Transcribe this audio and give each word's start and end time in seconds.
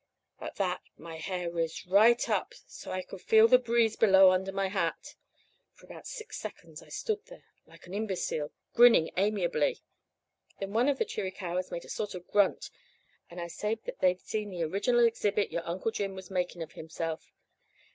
At 0.39 0.55
that 0.55 0.81
my 0.97 1.17
hair 1.17 1.51
riz 1.51 1.85
right 1.85 2.27
up 2.27 2.55
so 2.65 2.89
I 2.89 3.03
could 3.03 3.21
feel 3.21 3.47
the 3.47 3.59
breeze 3.59 3.95
blow 3.95 4.31
under 4.31 4.51
my 4.51 4.67
hat. 4.67 5.13
For 5.73 5.85
about 5.85 6.07
six 6.07 6.39
seconds 6.39 6.81
I 6.81 6.89
stood 6.89 7.23
there 7.27 7.43
like 7.67 7.85
an 7.85 7.93
imbecile, 7.93 8.51
grinning 8.73 9.11
amiably. 9.15 9.79
Then 10.59 10.73
one 10.73 10.89
of 10.89 10.97
the 10.97 11.05
Chiricahuas 11.05 11.69
made 11.69 11.85
a 11.85 11.89
sort 11.89 12.15
of 12.15 12.25
grunt, 12.29 12.71
and 13.29 13.39
I 13.39 13.45
sabed 13.45 13.85
that 13.85 13.99
they'd 13.99 14.21
seen 14.21 14.49
the 14.49 14.63
original 14.63 15.05
exhibit 15.05 15.51
your 15.51 15.67
Uncle 15.67 15.91
Jim 15.91 16.15
was 16.15 16.31
making 16.31 16.63
of 16.63 16.71
himself. 16.71 17.31